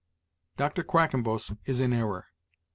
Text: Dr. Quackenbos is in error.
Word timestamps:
Dr. 0.57 0.83
Quackenbos 0.83 1.55
is 1.65 1.79
in 1.79 1.93
error. 1.93 2.25